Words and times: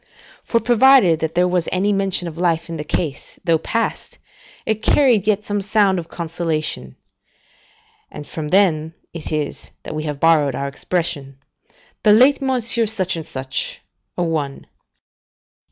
22:] 0.45 0.45
for, 0.45 0.59
provided 0.59 1.19
there 1.35 1.47
was 1.47 1.69
any 1.71 1.93
mention 1.93 2.27
of 2.27 2.35
life 2.35 2.69
in 2.69 2.77
the 2.77 2.83
case, 2.83 3.39
though 3.43 3.59
past, 3.59 4.17
it 4.65 4.81
carried 4.81 5.27
yet 5.27 5.43
some 5.43 5.61
sound 5.61 5.99
of 5.99 6.09
consolation. 6.09 6.95
And 8.09 8.25
from 8.25 8.47
them 8.47 8.95
it 9.13 9.31
is 9.31 9.69
that 9.83 9.93
we 9.93 10.05
have 10.05 10.19
borrowed 10.19 10.55
our 10.55 10.67
expression, 10.67 11.37
"The 12.01 12.13
late 12.13 12.41
Monsieur 12.41 12.87
such 12.87 13.15
and 13.15 13.27
such 13.27 13.79
a 14.17 14.23
one." 14.23 14.49
["feu 14.61 14.61
Monsieur 14.61 14.61
un 14.61 14.61
tel." 14.63 14.69